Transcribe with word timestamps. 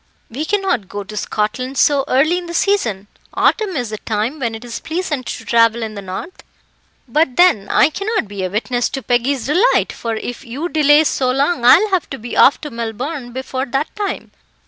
"We 0.31 0.45
cannot 0.45 0.89
go 0.89 1.03
to 1.03 1.15
Scotland 1.15 1.77
so 1.77 2.05
early 2.07 2.39
in 2.39 2.47
the 2.47 2.55
season. 2.55 3.05
Autumn 3.35 3.75
is 3.75 3.91
the 3.91 3.99
time 3.99 4.39
when 4.39 4.55
it 4.55 4.65
is 4.65 4.79
pleasant 4.79 5.27
to 5.27 5.45
travel 5.45 5.83
in 5.83 5.93
the 5.93 6.01
north." 6.01 6.41
"But 7.07 7.35
then 7.35 7.69
I 7.69 7.91
cannot 7.91 8.27
be 8.27 8.43
a 8.43 8.49
witness 8.49 8.89
to 8.89 9.03
Peggy's 9.03 9.45
delight, 9.45 9.93
for 9.93 10.15
if 10.15 10.43
you 10.43 10.69
delay 10.69 11.03
so 11.03 11.29
long 11.29 11.63
I 11.63 11.77
will 11.77 11.91
have 11.91 12.09
to 12.09 12.17
be 12.17 12.35
off 12.35 12.59
to 12.61 12.71
Melbourne 12.71 13.31
before 13.31 13.67
that 13.67 13.95
time. 13.95 14.31